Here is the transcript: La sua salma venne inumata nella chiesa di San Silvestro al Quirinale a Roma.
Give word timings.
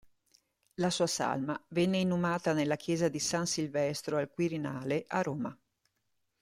La 0.79 0.89
sua 0.89 1.05
salma 1.05 1.63
venne 1.67 1.99
inumata 1.99 2.53
nella 2.53 2.75
chiesa 2.75 3.07
di 3.07 3.19
San 3.19 3.45
Silvestro 3.45 4.17
al 4.17 4.31
Quirinale 4.31 5.05
a 5.07 5.21
Roma. 5.21 5.55